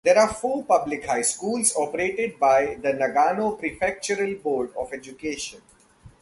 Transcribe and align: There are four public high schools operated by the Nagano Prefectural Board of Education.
There 0.03 0.17
are 0.17 0.33
four 0.33 0.63
public 0.63 1.05
high 1.05 1.21
schools 1.21 1.75
operated 1.75 2.39
by 2.39 2.73
the 2.81 2.87
Nagano 2.93 3.55
Prefectural 3.61 4.41
Board 4.41 4.73
of 4.75 4.91
Education. 4.91 5.61